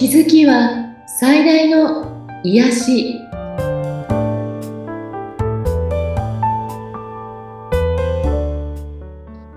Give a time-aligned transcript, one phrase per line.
[0.00, 3.20] 気づきは最大の癒し。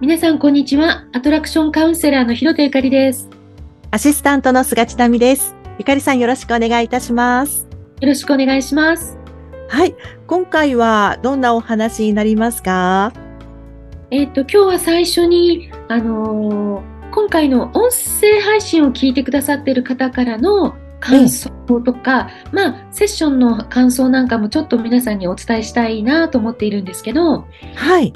[0.02, 1.08] 皆さんこんにちは。
[1.14, 3.30] アトラクションカウンセラーの広手ゆかりです。
[3.92, 5.56] アシスタントの菅千奈美です。
[5.80, 7.66] ゆかりさんよろしくお願いいたします。
[8.02, 9.18] よろしくお願いします。
[9.70, 9.96] はい。
[10.28, 13.14] 今回はどんなお話になりますか？
[14.12, 21.52] えっ、と今日は最初にあのー今回の音声配信を聞いてくださっている方からの感想
[21.86, 28.14] とか、まあ、セッションの感想なんかもちょっと皆さんにお伝えしたいなと思っているんですけど、はい。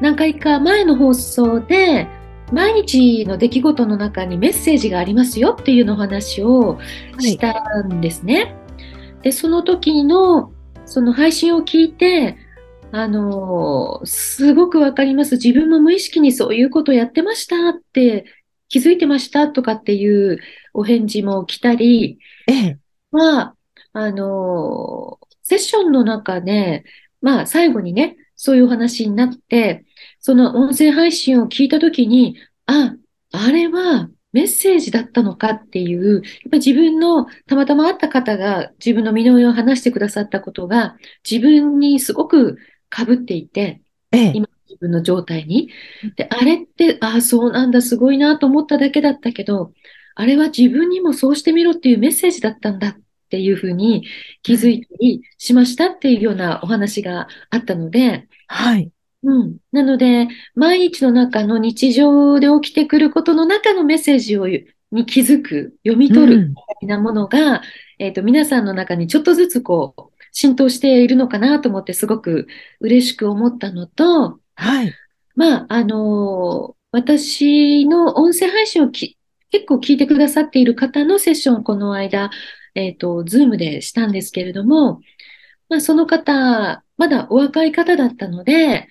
[0.00, 2.08] 何回か前の放送で、
[2.52, 6.78] 毎日の出来事の中にメッセージがありますよっていうのお話を
[7.18, 8.56] したんですね。
[9.20, 10.52] で、その時の、
[10.86, 12.38] その配信を聞いて、
[12.96, 15.32] あのーすごくわかります。
[15.36, 18.24] 自分も無意識にそういうことをやってましたって
[18.68, 20.38] 気づいてましたとかっていう
[20.72, 22.78] お返事も来たり、ええ。
[23.10, 23.56] は、
[23.92, 26.84] あのーセッションの中で、
[27.20, 29.84] まあ最後にね、そういうお話になって、
[30.20, 32.94] その音声配信を聞いたときに、あ、
[33.32, 40.96] あれはメッセージだったのかっていう、やっぱり自分のたまたま会った方が自分の身の上を話してくださったことが
[41.28, 42.58] 自分にすごく
[42.94, 43.80] 被っていて、
[44.12, 44.32] ええ。
[44.34, 45.70] 今自分の状態に。
[46.16, 49.72] で、あれって、ああ、そうなんだ、すごいなと思っただけだったけど、
[50.14, 52.96] あれは自分にもそうしてみろっていうメッセージだったんだっ
[53.30, 54.06] ていうふうに
[54.42, 58.90] 気づいたりしましたっていうようなお話があったので、はい。
[59.24, 59.56] うん。
[59.72, 67.62] なので、毎日の中の日常で起きてくることの中のメッセージを、に気づく、読み取るうんみたいなものが、
[67.98, 72.46] えっと、皆さんの中にちょっとずつこう、浸透しているのかなと思ってすごく
[72.80, 74.92] 嬉しく思ったのと、はい。
[75.36, 79.16] まあ、あの私の音声配信をき
[79.50, 82.30] 結構聞いてくださっている方のセッションをこの間、
[82.74, 85.00] えっと、ズームでしたんですけれども、
[85.68, 88.88] まあ、その方、まだお若い方だったので、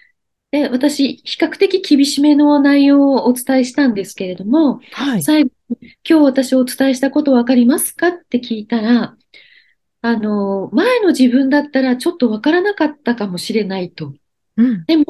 [0.51, 5.23] で、私、比較的厳しめの内容をお伝えしたんですけれども、はい。
[5.23, 9.17] 最後に、今日私お伝えしたことわかりますかって聞いたら、
[10.03, 14.13] あの、前の自分だったらちょっとわからなかったかもしれないと。
[14.57, 14.85] うん。
[14.85, 15.05] でも、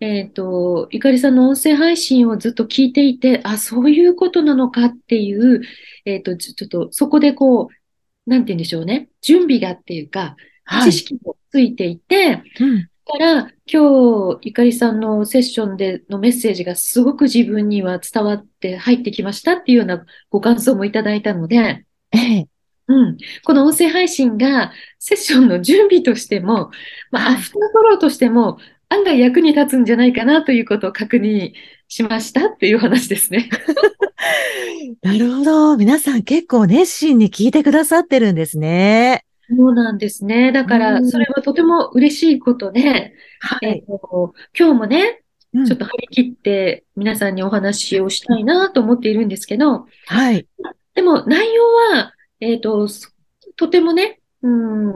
[0.00, 5.62] えっと、ゆかりさんの音声配信をずっと聞いていて、あ、そういうことなのかっていう、
[6.04, 9.08] えっと、ちょっとそこでこう、なんて言うんでしょうね。
[9.22, 10.34] 準備がっていうか、
[10.64, 10.98] はい知。
[10.98, 12.80] 識もついていて、うん。
[12.80, 13.40] だから
[13.72, 22.48] 今日、ゆかりさんのセッションでのメッセージがすごく自分には伝わって入ってきましたっていうようなご感想もいただいたので、ええ。
[22.88, 23.16] うん。
[23.44, 26.70] この音声配信がセッションの準備としても、
[27.10, 28.58] まあ、はいアフターフォローとしても
[28.88, 31.52] 案外役に立つんじゃないかなということを確認
[31.88, 33.48] しましたっていう話ですね。
[35.02, 35.76] なるほど。
[35.76, 39.24] 皆さん結構熱心に聞いてくださってるんですね。
[39.48, 40.52] そうなんですね。
[40.52, 43.84] だかうら、んそれはとても嬉しいことで、えっはい。
[43.86, 45.22] と、今日もね、
[45.54, 50.46] うんちょっと張り切って皆さんにお話をしたいなと思っているんですけど、はい。
[50.94, 51.62] でも内容
[51.94, 53.10] は、えっと、そ
[53.56, 54.92] とてもね、うん、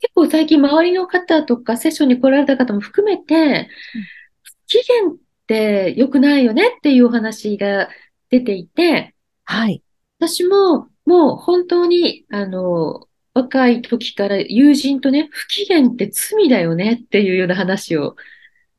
[0.00, 3.68] 結構最近周りの方とかセッションに来られた方も含めて、
[4.42, 5.16] 不機嫌っ
[5.46, 7.88] て良くないよねっていうお話が
[8.30, 9.82] 出ていて、はい。
[10.18, 18.16] 私ももう本当に、あの、若い時から友人とね、不機嫌って罪だよねっていうような話を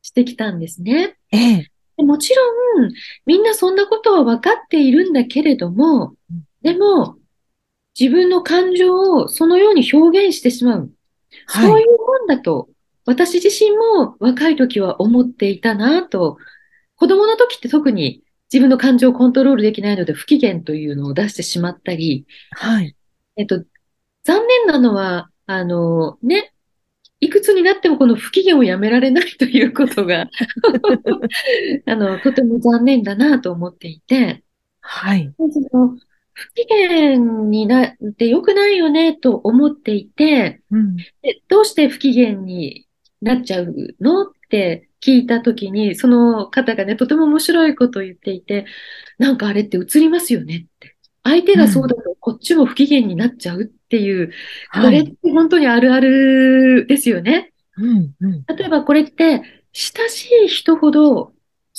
[0.02, 1.16] してきたんですね。
[1.32, 1.70] ええ。
[1.96, 2.42] でもちろ
[2.86, 2.92] ん、
[3.26, 7.16] みんなそんなことは分かっているんだけれどもうん、でも、
[7.98, 10.78] 自分の感情をそのように表現してしまう。
[10.80, 12.68] はいそういうもんだと、
[13.06, 16.38] 私自身も若い時は思っていたなと、
[16.96, 22.96] 子供の時って特に自分の感情をコントロールできないので不機嫌というのを出してしまったり、はい。
[23.36, 23.64] えっと、
[24.24, 26.52] 残念なのは、あの、ね、
[27.20, 30.28] いくつになってもこの不機嫌をやめられないということが、
[31.86, 34.42] あの、とても残念だなと思っていて、
[34.80, 35.32] はい。
[35.36, 35.98] その
[36.40, 40.96] 不機嫌になって良くないよねと思っていて、うん。
[40.96, 42.86] でどうして不機嫌に
[43.20, 48.66] なっちゃうのって聞いたときに、その方がね、とても面白いことを言っていて、
[49.18, 50.96] なんかあれって映りますよねって。
[51.22, 54.32] 相手がそうだとこっちも不機嫌になっちゃうっていう、
[54.72, 55.12] これっはい。
[55.12, 57.52] て本当にあるあるですよね。
[57.76, 58.14] うん。
[58.20, 58.44] うん。
[58.46, 59.42] 例えばこれって
[59.72, 61.32] 親しい人ほど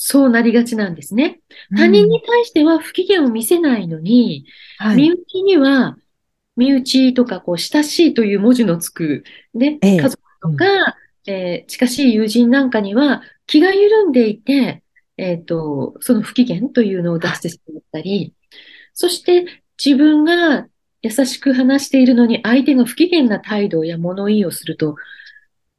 [0.03, 1.41] そうなりがちなんですね。
[1.77, 4.47] 他人に対しては不機嫌を見せないのに、
[4.79, 4.95] はい。
[4.95, 5.95] 身内には、
[6.55, 14.81] 身内とか、こう、親しいという文字のつく、ね、ええ家族とか、えー近しい友人なんかには、気が緩んでいて、
[15.17, 18.33] えっと、その不機嫌というのを出してしまったり、
[18.95, 19.45] そして、
[19.83, 20.67] 自分が
[21.03, 24.95] 優しく話しているのに相手が不機嫌な態度や物言いをすると、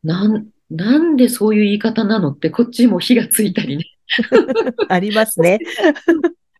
[0.05, 3.92] なん、なんでそういう言い方なのってこっちも火がついたりね。
[4.89, 5.59] ありますね。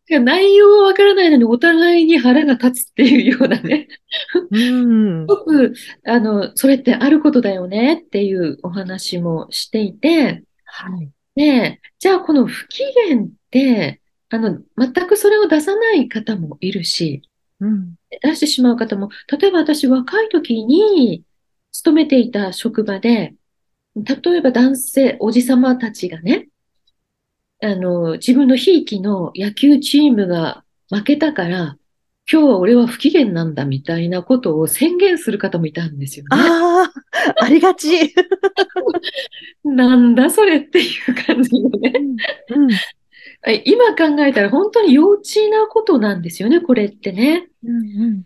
[0.09, 3.89] 内容はわからないのにお互いに腹が立つっていうようなね。
[4.51, 5.27] うん。
[5.27, 5.75] すごく、
[6.05, 11.11] あの、それってあることだよねっていうお話もしていて、はい。
[11.35, 17.23] で、じゃあこの不機嫌って、あの、全くそれを出さない方もいるし、
[17.61, 17.95] うん。
[18.23, 21.23] 出してしまう方も、例えば私若い時に
[21.71, 23.35] 勤めていた職場で、
[23.95, 26.49] 例えば男性、おじさまたちがね、
[27.63, 31.79] あの、自分のひいきの野球チームが負けたから、
[32.31, 36.29] 今日は俺は不機嫌なんだみたいなことを宣言する方もいたんですよね。
[36.33, 36.91] あ
[37.39, 38.15] あ、ありがち。
[39.65, 41.93] なんだそれっていう感じのね。
[42.51, 42.71] うん。
[43.47, 47.49] え今考えたら本当に幼稚なことなんですよね、これってね。
[47.65, 48.25] うん。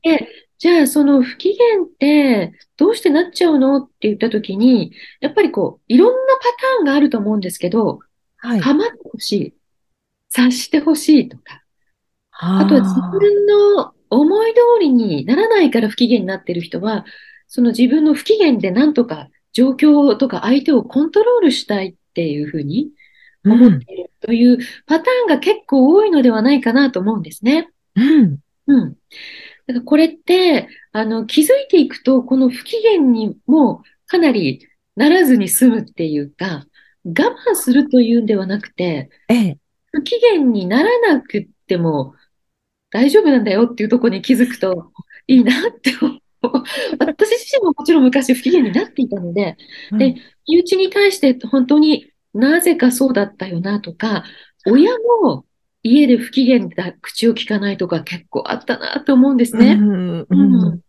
[0.59, 3.79] じゃあ、その不機嫌ってどうしてなっちゃうの？
[3.79, 6.43] って言ったときに、やっぱりこう、いろんなパ
[6.79, 8.01] ターンがあると思うんですけど、
[8.39, 8.61] はい。
[8.61, 9.55] 構ってほしい、
[10.29, 11.63] 察してほしいとか、
[12.33, 17.05] ああとは自分の思い通りにならないから不機嫌になっている人は、
[17.49, 22.91] その自分の不機嫌でなんとか状況とか相手をコントロールしたいっていうふうに
[23.45, 27.71] 思っているというパターンが結構多いのではないかなと思うんですね。
[27.95, 28.39] うん。
[28.67, 28.91] うん。
[28.91, 34.67] だからこれって、あの、気づいていくと、この不機嫌にもかなり
[34.97, 36.67] ならずに済むっていうか、
[37.07, 39.59] 我慢するというんではなくて、ええ。
[39.93, 42.15] 不機嫌にならなくっても
[42.91, 44.93] 大丈夫なんだよっていうところに気づくと
[45.27, 46.21] いいなって思う。
[47.01, 49.57] 私自身ももちろん昔不機嫌になっていたので、
[49.99, 50.15] で
[50.47, 54.25] 身内に対して本当になぜかそうだったよなとか、
[54.67, 54.93] 親
[55.23, 55.45] も
[55.83, 59.79] 家で不機嫌だ、口を聞かないとか結構あったなと思うんですね。
[59.81, 60.21] うん。
[60.21, 60.81] ううんん。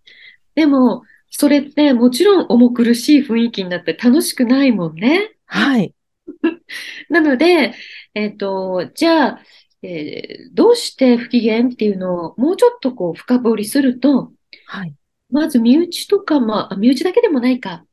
[0.56, 5.36] でも、それってもちろん重苦しい雰囲気になって楽しくないもんね。
[5.46, 5.94] はい。
[7.10, 7.74] なので、
[8.14, 9.42] えっと、じゃあ、
[9.84, 14.32] えーどうして不機嫌っていうのをもうちょっとこう深掘りすると、
[14.66, 14.94] はい。
[15.30, 17.86] まず身内とか、まあ、身内だけでもないか、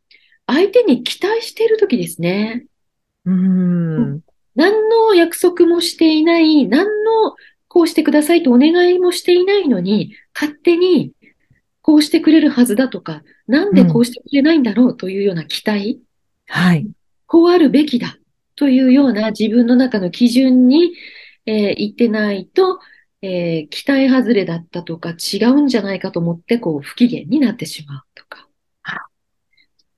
[0.47, 2.67] 相手に期待しているときですね。
[3.25, 4.21] うん。
[4.55, 7.35] 何の約束もしていない、何の
[7.69, 11.13] こうしてくださいとお願いもしていないのに、勝手に
[11.83, 16.01] こうしてくれるはずだとか、なんでこうしてくれないんだろうというような期待、
[16.47, 16.87] はい。
[17.27, 18.17] こうあるべきだ
[18.56, 20.93] というような自分の中の基準に、
[21.47, 22.81] えー行ってないと、
[23.23, 28.49] えー期待外れだったとか違うんじゃないかと思って、こう不機嫌になってしまうとか。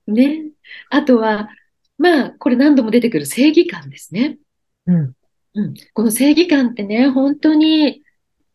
[0.07, 0.51] ね。
[0.89, 1.49] あとは、
[1.97, 4.37] まあ、これ何度も出てくる正義感ですね。
[4.85, 5.13] うん。
[5.55, 8.03] うん、この正義感ってね、本当に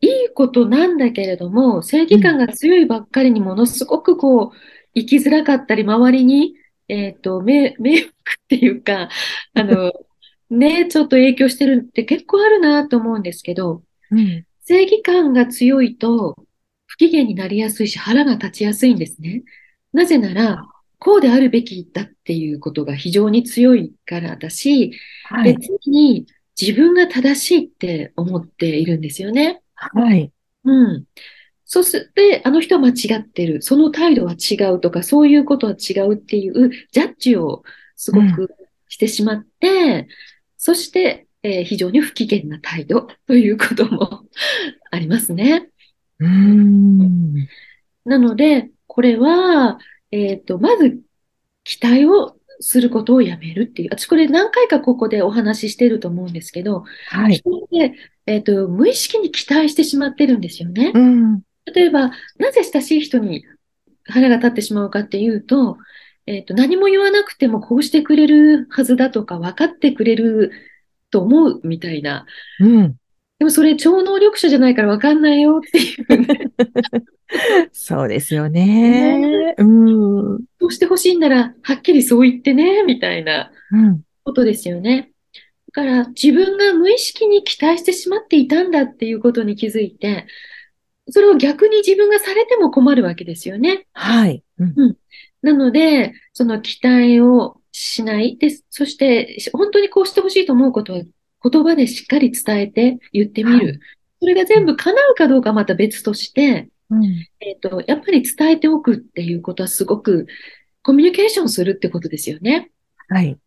[0.01, 4.57] いいことなんだけれども、正義感が強いばっかりにものすごくこう、
[4.95, 6.55] 生きづらかったり、周りに、
[6.87, 8.12] えっと、迷、迷惑
[8.45, 9.09] っていうか、
[9.53, 9.91] あの、
[10.49, 14.45] ね、ちょっと影響してるって結構あるなと思うんですけど、うん。
[14.65, 16.35] 正義感が強いと
[16.85, 19.43] 不機嫌になりやすいし腹が立ちやすいんですね。
[19.91, 20.63] なぜなら、
[20.99, 25.57] こうであるべきだっていうことが非常に強いからだし、で、はい。
[25.59, 26.25] 常に
[26.59, 29.61] 自分が正しいって思っているんですよね。
[29.73, 30.31] はい。
[30.63, 31.03] うん。
[31.65, 33.61] そして、あの人は間違ってる。
[33.61, 37.63] その態度は違うとか、そういうことは違うっていうジャッジを
[38.03, 38.53] すごく
[38.89, 40.07] してしまって、
[40.57, 44.25] そして、えー非常に不機嫌な態度ということも
[44.91, 45.69] ありますね。
[46.19, 47.33] うん。
[48.05, 49.79] なので、これは、
[50.11, 50.99] えっと、まず、
[51.63, 53.89] 期待をすることをやめるっていう。
[53.91, 57.35] 私、これ何回かここでお話ししてると思うんですけど、はい。
[57.35, 57.93] 人って、
[58.25, 60.91] えっと、無意識に期待してしまってるんですよね。
[60.93, 61.41] うん。
[61.73, 63.45] 例えば、なぜ親しい人に
[64.05, 65.77] 腹が立ってしまうかっていうと、
[66.25, 70.51] えっと、何も言わなくてもこうしてくれるはずだとか分かってくれる
[71.11, 72.25] と思うみたいな。
[72.59, 72.95] うん。
[73.39, 76.51] でもそれ超能力者じゃないから分かんないよっていうね。
[77.73, 79.55] そうですよね。
[79.57, 80.33] うん。
[80.33, 80.39] うん。
[80.61, 83.51] そうしてほしいんなら、はっきりそう言ってね、みたいな
[84.23, 85.11] ことですよね。
[85.73, 90.27] だから自分が無意識に期待してしまっていたんだっていうことに気づいて、
[91.09, 93.87] それを逆に自分がされても困るわけですよね。
[93.93, 94.43] はい。
[94.59, 94.97] うん。
[95.43, 98.37] なので、その期待をしない。
[98.37, 101.01] で、そして、本当にこうしてほしいと思うことは
[101.49, 103.79] 言葉でしっかり伝えて言ってみはる。
[104.19, 107.05] それが全部叶うかどうかまた別として、うん。
[107.41, 110.27] えっと、やっぱり伝えておくっていうことはすごく
[110.81, 112.71] コミュニケーションするってことですよね。
[113.09, 113.37] はい。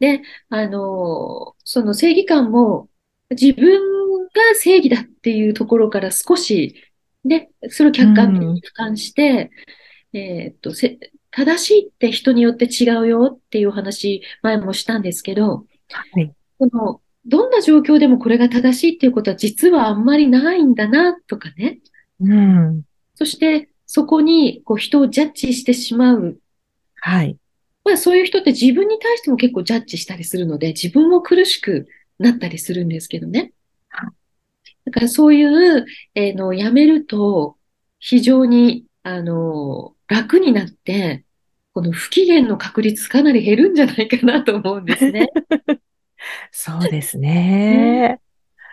[0.00, 2.88] で、あの、その正義感も
[3.30, 3.80] 自分
[4.26, 6.74] が正義だっていうところから少し
[7.24, 9.50] で、それを客観的に俯瞰して、
[10.18, 10.98] えーっと、せ
[11.30, 16.32] 正しいって人によって違うよっていうお話、前もしたんですけど、はい。
[16.58, 21.80] その、どんな状況でもこれが正しいっていうことは実はあんまりないんだなとかね。
[22.20, 22.82] うん。
[23.14, 26.38] そして、そこにこう人をジャッジしてしまう。
[26.96, 27.36] はい。
[27.84, 33.52] まあそういう人って自分に対しても結構ジャッジしたりするので、自分も苦しくなったりするんですけどね
[33.88, 34.10] はい。
[34.86, 37.56] だからそういう、えーのをやめると、
[37.98, 41.24] 非常に、あの、楽になって、
[41.72, 45.28] この不機嫌の確率かなり減るんじゃないかなと思うんですね。
[46.50, 48.20] そうですね。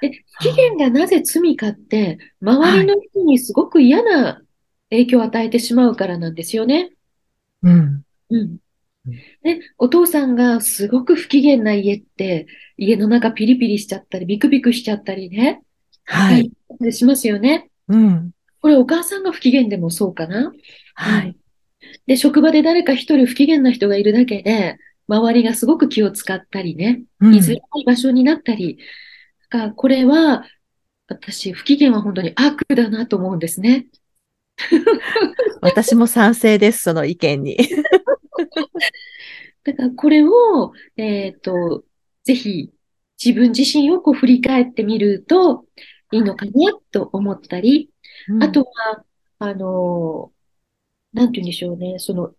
[0.01, 4.41] で、不機嫌がなぜ罪かって、周りの人にすごく嫌な
[4.89, 6.91] 影響を与えてしまうからなんですよね。
[7.61, 8.03] うん。
[8.29, 8.57] うん
[9.07, 9.15] うん。
[9.43, 15.61] で、お父さんがすごく不機嫌な家って、家の中ピリピリしちゃったり、ビクビクしちゃったりね。
[16.05, 16.51] はい。
[16.79, 16.93] はい。
[16.93, 17.69] しますよね。
[17.87, 18.31] うん。
[18.65, 20.47] これお母さんが不機嫌でもそうかな？
[20.47, 20.53] うん
[20.95, 21.37] はい。
[22.07, 28.79] で、職場で誰か一人不機嫌な人がいるだけで、周りがすごく気を使ったりね、うん居づらい場所になったり。
[29.51, 30.45] だからこれは、
[31.07, 33.85] 私、不機嫌は本当に悪だなと思うんですね。
[35.61, 37.57] 私も賛成です、その意見に。
[39.63, 41.83] だからこれを、えっと、
[42.23, 42.71] ぜひ
[43.23, 45.65] 自分自身をこう振り返ってみると
[46.15, 46.51] いいのかな
[46.91, 47.89] と思ったり、
[48.41, 49.05] あとは、
[49.39, 50.31] あの、
[51.13, 52.33] なんて言うんでしょうね、その、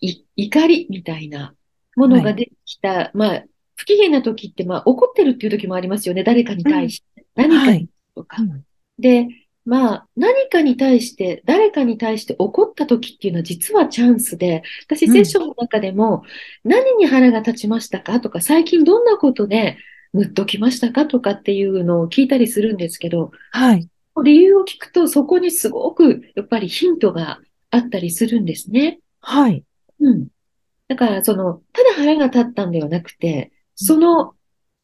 [0.00, 1.54] い、怒りみたいな
[1.96, 7.26] ものが出てきた、まあ、不機嫌な時って、まあ、怒ってるっていう時もありますよね、誰かに対して。
[7.34, 7.88] 何かにはい。
[8.14, 8.42] とか。
[8.42, 8.44] う。
[8.44, 8.64] ん。
[8.98, 9.28] で、
[9.64, 15.12] まあ、何かに対して、誰かに対して怒った時っていうのは実はチャンスで、私うん。
[15.12, 16.24] セッションの中でも、
[16.64, 19.78] 何に腹が立ちましたかとか、最近どんなことで
[20.12, 23.88] ムッときましたかとかっていうのを聞いたりするんですけど、はい。
[24.22, 27.40] 理由を聞くとそこにすごくやっぱりヒントが
[27.70, 29.00] あったりするんですね。
[29.20, 29.64] はい。
[30.00, 30.28] うん。
[30.88, 34.34] だから、その、ただ腹が立ったんではなくて、その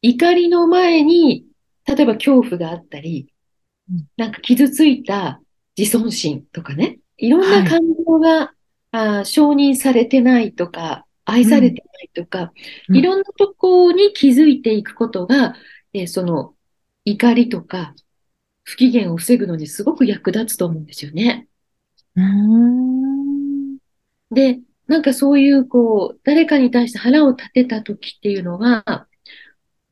[0.01, 1.45] 怒りの前に、
[1.85, 3.31] 例えば恐怖があったり
[3.91, 5.41] うん、なんか傷ついた
[5.77, 8.53] 自尊心とかね、いろんはない感情が、
[8.91, 12.51] あー承認されてないとか、愛されてないとか、
[12.89, 15.55] うんいろんなとこに気づいていくことが、
[15.93, 16.55] えーその
[17.05, 17.95] 怒りとか
[18.63, 21.47] 不機嫌を防ぐのにすごく役立つと思うんですよね。
[22.15, 23.77] うーん。
[24.31, 29.07] で、なんかそういう、こう、誰かに対して腹を立てた時っていうのは、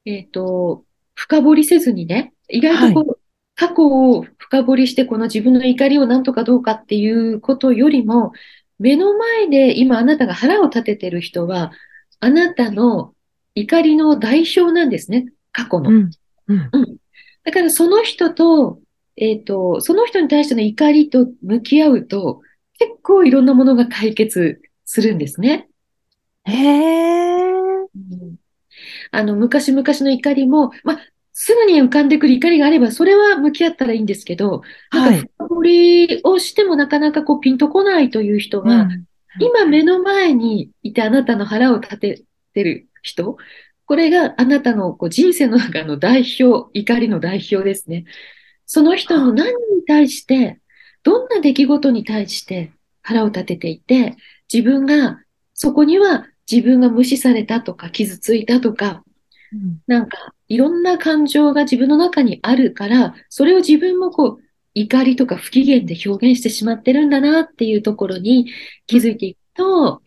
[0.06, 3.20] えっと、深掘りせずにね、意外とこう、
[3.56, 8.32] 過去を深掘りして、この自分の怒りをなんとかどうかっていうことよりも、
[8.80, 11.72] 目の前で今あなたが腹を立ててる人は、
[12.20, 13.14] あなたの
[13.56, 15.90] 怒りの代表なんですね、過去の。
[15.90, 16.12] うん。
[16.48, 16.98] うん。
[17.44, 18.80] だからその人と、
[19.16, 22.42] えっと、その人に対しての怒りと向き合うと、
[22.80, 25.68] 結構いろんなものが解決するんですね。
[26.46, 27.52] へえ。
[27.52, 28.36] うん
[29.12, 31.00] あの、昔々の怒りも、まあ、
[31.40, 35.22] すぐに浮かんでくる怒りがあれば、それは向き合ったらいいんですけど、なんはい。
[35.22, 39.06] か深掘りをしてもなかなかこうピンとこないという人は、うん
[39.40, 42.24] 今目の前にいてあなたの腹を立て
[42.56, 43.38] てる人、
[43.86, 48.06] これがあなたのこう人生の中の代表、怒りの代表ですね。
[48.66, 50.60] その人の何に対して、
[51.04, 52.72] どんな出来事に対して
[53.04, 54.16] 腹を立てていて、
[54.52, 55.22] 自分が、
[55.54, 59.04] そこには自分が無視されたとか傷ついたとか、
[59.54, 68.52] うんなんかいろんな感情が自分の中にあるから、それを自分もこう、怒りとか不機嫌で表現してしまってるんだなっていうところに
[68.86, 70.04] 気づいていくと、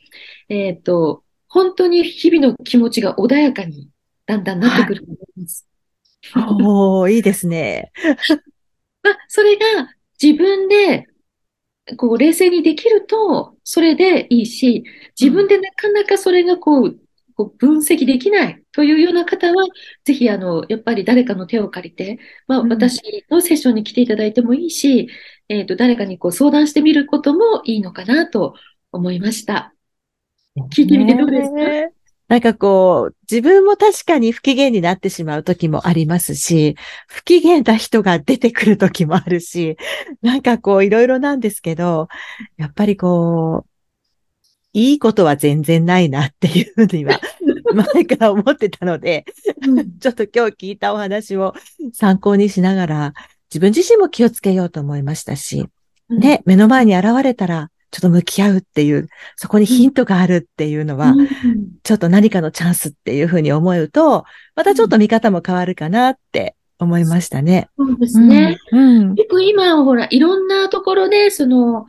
[0.49, 3.89] えっと、本当に日々の気持ちが穏やかに
[4.27, 5.67] だんだんなってくると思います。
[6.37, 7.91] おー、いいですね。
[9.03, 11.09] まあ、それが自分で、
[11.97, 14.85] こう、冷静にできると、それでいいし、
[15.21, 17.00] 自分でなかなかそれがこう、
[17.41, 19.65] こう分析できないというような方は、
[20.05, 22.69] ぜひ、あの、やっぱり誰かの手を借りて、まあ、うん。
[22.69, 25.09] 私のセッションに来ていただいてもいいし、
[25.49, 28.55] えっと、誰かにこう相談してみることもいいのかなと
[28.93, 29.73] 思いました。
[30.71, 31.55] 聞いてみてどうですか？
[31.57, 31.93] ね
[32.29, 36.77] なんかこう、自分も確かに不機嫌になってしまう時もありますし、
[37.09, 39.77] 不機嫌な人が出てくる時もあるし、
[40.23, 42.07] なんかこういろいろなんですけど、
[42.57, 43.70] やっぱりこう、
[44.73, 47.21] いいことは全然ないなっていうふうには
[47.95, 49.25] 前から思ってたので、
[49.67, 51.55] うんちょっと今日聞いたお話を
[51.93, 53.15] 参考にしながら、
[53.51, 55.67] 自分自身も気をつけようと思いましたし、
[56.09, 61.29] ね、目の前に現れたら、ちょっと向き合うっていう、そこにヒントがあるっていうのは、うん
[61.83, 64.25] ちょっと何かのチャンスっていうふうに思うと、
[64.55, 67.69] またちょっと見方も変わるかなって思いましたね。
[67.77, 68.59] そうですね。
[68.71, 69.15] うん。
[69.15, 71.87] 結構今、ほら、いろんなところで、その、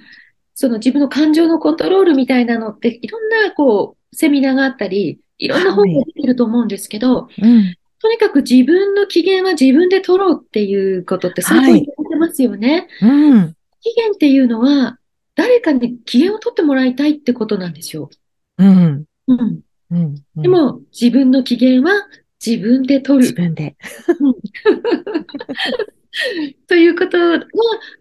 [0.54, 7.76] その自分の感情のコントロールみたいなのって、いろんな、こう、セミナーがあったり、いろんな本が出てると思うんですけど、うん。
[8.00, 12.88] とにかく自分の機嫌は自分で取ろうっていうことって最近言ってますよね。
[13.02, 13.56] うん。
[13.82, 14.98] 機嫌っていうのは、
[15.36, 18.10] 誰かに機嫌を取ってもらいたいってことなんですよ。
[18.58, 19.06] うん。
[19.28, 19.62] うん。
[19.92, 20.16] うん。
[20.36, 21.92] でも、自分の機嫌は
[22.46, 23.24] 自分で取る。
[23.24, 23.76] 自分で。
[26.68, 27.46] ということは、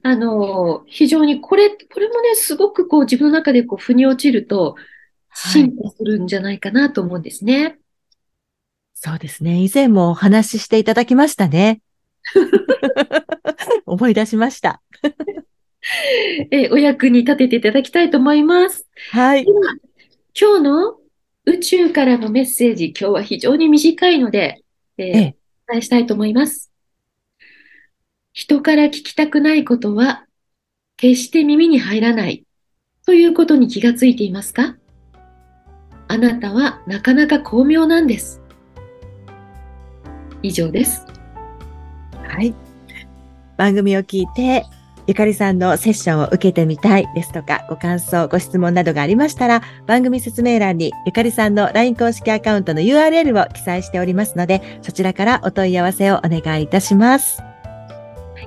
[0.02, 4.84] あの、非常にこれ、これもね、すごくこう自分の中でこう腑に落ちると、はい
[5.32, 7.78] 進化するんじゃないかなと思うんですね。
[8.94, 9.64] そうですね。
[9.64, 11.80] 以前もお話ししていただきましたね。
[13.86, 14.82] 思い出しました。
[16.50, 18.86] えお役に立てていただきたいと思います。
[19.12, 19.52] はいで。
[19.52, 19.60] は、
[20.38, 20.98] 今日の
[21.46, 24.62] 宇宙からのメッセージ、今日は非常に短いので、
[24.98, 25.36] えーええ。
[25.68, 26.69] お伝えしたいと思います。
[28.32, 30.24] 人から聞きたくないことは、
[30.96, 32.44] 決して耳に入らない
[33.04, 34.76] ということに気がついていますか？
[36.08, 38.40] あなたはなかなか巧妙なんです。
[40.42, 41.04] 以上です。
[42.14, 42.54] はい。
[43.56, 44.64] 番組を聞いて、
[45.06, 57.42] ゆかりさんのセッションを受けてみたいですとか、ご感想、ご質問などがありましたら、番組説明欄にゆかりさんの LINE 公式アカウントの URL を記載しておりますので、そちらからお問い合わせをお願いいたします。